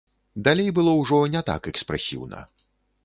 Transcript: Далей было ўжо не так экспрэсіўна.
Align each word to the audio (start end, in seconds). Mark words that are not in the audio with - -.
Далей 0.47 0.71
было 0.79 0.95
ўжо 1.01 1.19
не 1.35 1.41
так 1.53 1.69
экспрэсіўна. 1.73 2.39